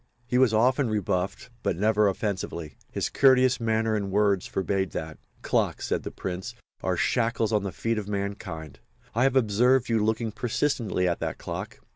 He 0.25 0.39
was 0.39 0.51
often 0.51 0.89
rebuffed 0.89 1.51
but 1.61 1.77
never 1.77 2.07
offensively. 2.07 2.75
His 2.91 3.07
courteous 3.07 3.59
manner 3.59 3.95
and 3.95 4.09
words 4.09 4.47
forbade 4.47 4.93
that. 4.93 5.19
"Clocks," 5.43 5.85
said 5.85 6.01
the 6.01 6.09
Prince, 6.09 6.55
"are 6.81 6.97
shackles 6.97 7.53
on 7.53 7.61
the 7.61 7.71
feet 7.71 7.99
of 7.99 8.07
mankind. 8.09 8.79
I 9.13 9.21
have 9.21 9.35
observed 9.35 9.89
you 9.89 10.03
looking 10.03 10.31
persistently 10.31 11.07
at 11.07 11.19
that 11.19 11.37
clock. 11.37 11.81